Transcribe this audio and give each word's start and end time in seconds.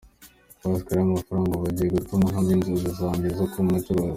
Pascal: 0.61 0.91
“Ariya 0.95 1.15
mafaranga 1.17 1.49
ubu 1.53 1.65
agiye 1.69 1.89
gutuma 1.97 2.25
nkabya 2.31 2.53
inzozi 2.55 2.89
zanjye 2.99 3.27
zo 3.37 3.45
kuba 3.51 3.63
umucuruzi. 3.71 4.09